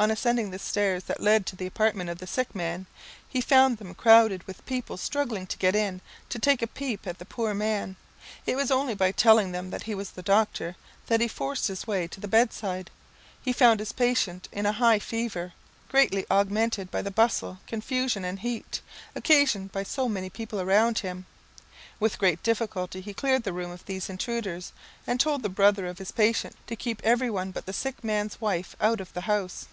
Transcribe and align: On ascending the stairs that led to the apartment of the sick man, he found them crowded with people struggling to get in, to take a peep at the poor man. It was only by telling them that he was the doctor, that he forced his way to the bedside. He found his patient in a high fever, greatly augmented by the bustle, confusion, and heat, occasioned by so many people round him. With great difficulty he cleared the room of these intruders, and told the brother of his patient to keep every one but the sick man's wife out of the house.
On 0.00 0.10
ascending 0.10 0.48
the 0.50 0.58
stairs 0.58 1.04
that 1.04 1.20
led 1.20 1.44
to 1.44 1.54
the 1.56 1.66
apartment 1.66 2.08
of 2.08 2.16
the 2.20 2.26
sick 2.26 2.54
man, 2.54 2.86
he 3.28 3.42
found 3.42 3.76
them 3.76 3.94
crowded 3.94 4.42
with 4.46 4.64
people 4.64 4.96
struggling 4.96 5.46
to 5.48 5.58
get 5.58 5.76
in, 5.76 6.00
to 6.30 6.38
take 6.38 6.62
a 6.62 6.66
peep 6.66 7.06
at 7.06 7.18
the 7.18 7.26
poor 7.26 7.52
man. 7.52 7.96
It 8.46 8.56
was 8.56 8.70
only 8.70 8.94
by 8.94 9.12
telling 9.12 9.52
them 9.52 9.68
that 9.68 9.82
he 9.82 9.94
was 9.94 10.12
the 10.12 10.22
doctor, 10.22 10.74
that 11.08 11.20
he 11.20 11.28
forced 11.28 11.68
his 11.68 11.86
way 11.86 12.08
to 12.08 12.18
the 12.18 12.26
bedside. 12.28 12.90
He 13.42 13.52
found 13.52 13.78
his 13.78 13.92
patient 13.92 14.48
in 14.50 14.64
a 14.64 14.72
high 14.72 15.00
fever, 15.00 15.52
greatly 15.90 16.24
augmented 16.30 16.90
by 16.90 17.02
the 17.02 17.10
bustle, 17.10 17.58
confusion, 17.66 18.24
and 18.24 18.40
heat, 18.40 18.80
occasioned 19.14 19.70
by 19.70 19.82
so 19.82 20.08
many 20.08 20.30
people 20.30 20.64
round 20.64 21.00
him. 21.00 21.26
With 21.98 22.18
great 22.18 22.42
difficulty 22.42 23.02
he 23.02 23.12
cleared 23.12 23.42
the 23.42 23.52
room 23.52 23.70
of 23.70 23.84
these 23.84 24.08
intruders, 24.08 24.72
and 25.06 25.20
told 25.20 25.42
the 25.42 25.50
brother 25.50 25.86
of 25.86 25.98
his 25.98 26.10
patient 26.10 26.56
to 26.68 26.74
keep 26.74 27.02
every 27.04 27.28
one 27.28 27.50
but 27.50 27.66
the 27.66 27.74
sick 27.74 28.02
man's 28.02 28.40
wife 28.40 28.74
out 28.80 29.02
of 29.02 29.12
the 29.12 29.20
house. 29.28 29.66